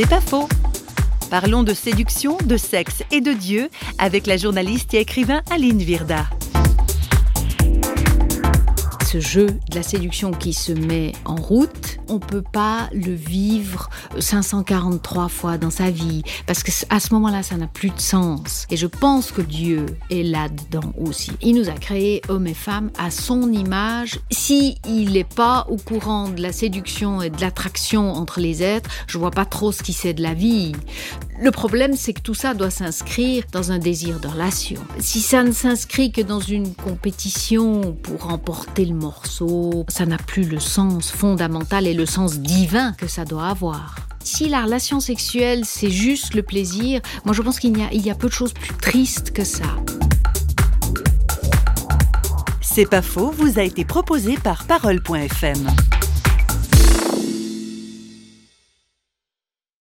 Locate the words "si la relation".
44.24-44.98